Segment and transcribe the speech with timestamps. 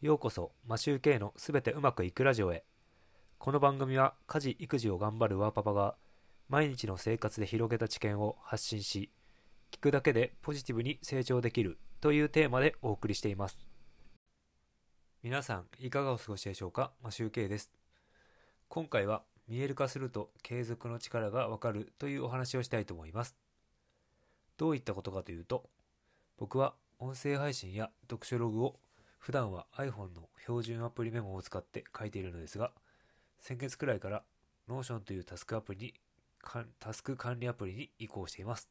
[0.00, 2.62] ようこそ、マシューケイのすべてうまくいくラジオへ。
[3.36, 5.96] この番組は家事・育児を頑張るワーパパが
[6.48, 9.10] 毎日の生活で広げた知見を発信し、
[9.72, 13.66] 聞くだけでポジティブに成長できるというテーマでお送りしています。
[15.24, 16.92] 皆さん、いかがお過ごしでしょうか？
[17.02, 17.72] マシューケイです。
[18.68, 23.36] 今回は見える化すると継続の力がわかるというお話をしたいと思います。
[24.58, 25.68] どういったことかというと、
[26.36, 28.78] 僕は音声配信や読書ログを
[29.28, 32.72] 普段は iPhone の標準アプリメモを使って書いているのですが、
[33.38, 34.22] 先月くらいから
[34.70, 35.94] Notion というタスクアプリに、
[36.78, 38.70] タスク管理アプリに移行しています。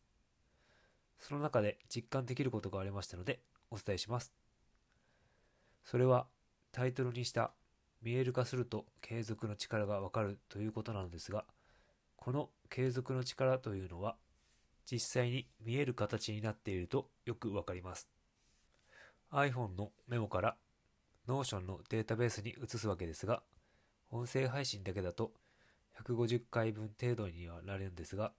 [1.19, 3.39] その中で実感できることがありましたので
[3.69, 4.33] お伝えします。
[5.83, 6.25] それは
[6.71, 7.51] タイトルにした
[8.01, 11.45] 見える化すると継続の力がわかるということなのですが、
[12.15, 14.15] この継続の力というのは
[14.91, 18.16] 実際に見える形になっているとよくわかります。
[19.31, 20.55] iPhone のメモから
[21.27, 23.43] Notion のデータベースに移すわけですが、
[24.09, 25.33] 音声配信だけだと
[26.05, 28.31] 150回分程度にはなるんですが、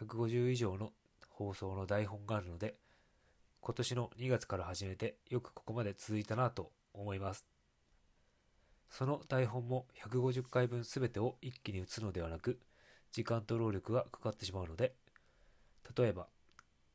[0.00, 0.90] 150以上の
[1.28, 2.74] 放送の台本があるので、
[3.60, 7.46] 今年の2月から始めてよくここまで続いたなと思います。
[8.90, 12.58] その台本も150回分すべてを一気に打つのではなく、
[13.12, 14.94] 時間と労力がかかってしまうので、
[15.96, 16.26] 例えば、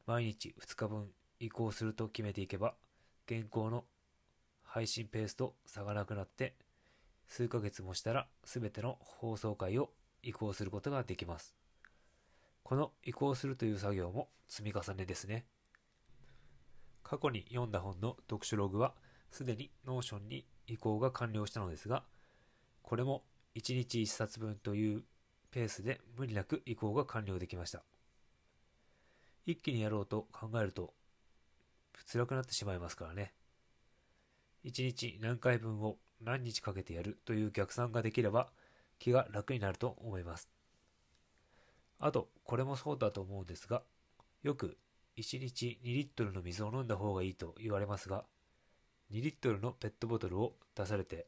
[0.06, 2.76] 毎日2日分移行すると決めていけば、
[3.32, 3.86] 現行の
[4.62, 6.54] 配信ペースと差がなくなって、
[7.30, 11.56] 数ヶ月もしたら全ての放送回を移行することができます。
[12.64, 15.46] この移行するという作業も積み重ねですね。
[17.04, 18.94] 過去に読んだ本の読書ログは
[19.32, 22.04] すでに Notion に移行が完了したのですが、
[22.82, 23.24] これも
[23.56, 25.04] 1日1冊分という
[25.52, 27.82] ペースで無理なく移行が完了できました。
[29.46, 30.94] 一気にやろうと考えると
[32.12, 33.34] 辛くなってしまいますからね。
[34.66, 38.52] 1日何回分を何日かけてやるという逆算ができれば
[39.00, 40.50] 気が楽になると思います。
[42.00, 43.84] あと、これもそうだと思うんですが、
[44.44, 44.78] よく
[45.18, 48.26] 1日2リットルの水を飲んだ方がいいと言われますが、
[49.12, 51.28] 2リットルのペットボトルを出されて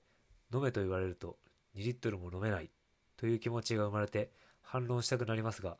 [0.53, 1.37] 飲めと言われると
[1.75, 2.69] 2リットルも飲めない
[3.17, 4.31] という気持ちが生まれて
[4.61, 5.77] 反論したくなりますが、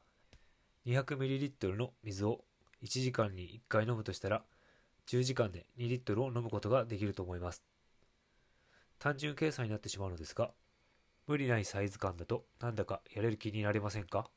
[0.86, 2.44] 200ミリリットルの水を
[2.84, 4.44] 1時間に1回飲むとしたら
[5.08, 7.64] 10時間で2リットルを飲むことができると思います。
[9.00, 10.52] 単純計算になってしまうのですが、
[11.28, 14.30] 無理ないサイズ感だとなんだかやれる気になりませんか？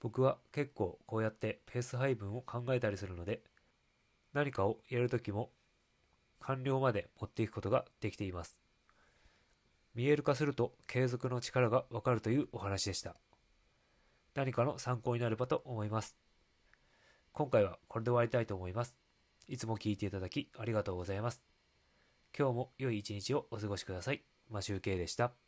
[0.00, 3.42] 僕は結構こうやってペース配分を考えたりするので、
[4.32, 5.50] 何かをやるときも
[6.40, 8.60] 完了まで持っていくことができています。
[9.94, 13.16] 見える化すると継続の力がわかるというお話でした。
[14.34, 16.18] 何かの参考になればと思います。
[17.32, 19.05] 今回はこれで終わりたいと思います。
[19.48, 21.42] いつも聞いていただきありがとうございます。
[22.36, 24.22] 今日も良い一日をお過ごしください。
[24.50, 25.45] マシュウケイでした。